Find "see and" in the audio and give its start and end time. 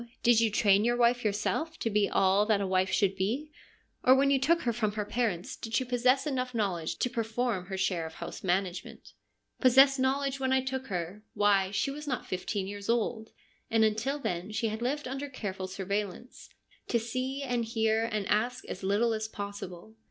16.97-17.63